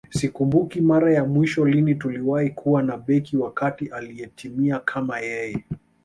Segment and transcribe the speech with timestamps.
[0.09, 5.63] Sikumbuki mara ya mwisho lini tuliwahi kuwa na beki wa kati aliyetimia kama yeye